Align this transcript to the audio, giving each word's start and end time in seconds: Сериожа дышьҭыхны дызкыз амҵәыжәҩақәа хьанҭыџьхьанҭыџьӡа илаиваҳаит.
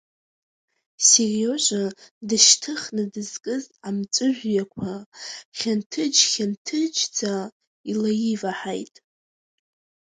Сериожа 1.07 1.83
дышьҭыхны 2.27 3.03
дызкыз 3.13 3.63
амҵәыжәҩақәа 3.87 4.91
хьанҭыџьхьанҭыџьӡа 5.57 7.33
илаиваҳаит. 7.91 8.95